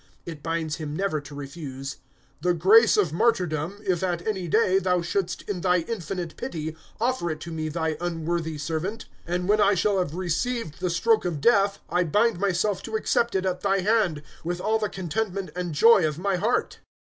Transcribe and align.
It 0.25 0.41
binds 0.41 0.77
him 0.77 0.95
never 0.95 1.21
to 1.21 1.35
refuse 1.35 1.97
"the 2.41 2.55
grace 2.55 2.97
of 2.97 3.13
martyrdom, 3.13 3.83
if, 3.85 4.01
at 4.01 4.25
any 4.25 4.47
day, 4.47 4.79
Thou 4.79 5.03
shouldst, 5.03 5.43
in 5.43 5.61
Thy 5.61 5.81
infinite 5.81 6.35
pity, 6.37 6.75
offer 6.99 7.29
it 7.29 7.39
to 7.41 7.51
me, 7.51 7.69
Thy 7.69 7.97
unworthy 8.01 8.57
servant;"... 8.57 9.05
"and 9.27 9.47
when 9.47 9.61
I 9.61 9.75
shall 9.75 9.99
have 9.99 10.15
received 10.15 10.79
the 10.79 10.89
stroke 10.89 11.23
of 11.23 11.39
death, 11.39 11.77
I 11.87 12.03
bind 12.03 12.39
myself 12.39 12.81
to 12.81 12.95
accept 12.95 13.35
it 13.35 13.45
at 13.45 13.61
Thy 13.61 13.81
hand, 13.81 14.23
with 14.43 14.59
all 14.59 14.79
the 14.79 14.89
contentment 14.89 15.51
and 15.55 15.71
joy 15.71 16.07
of 16.07 16.17
my 16.17 16.35
heart." 16.37 16.79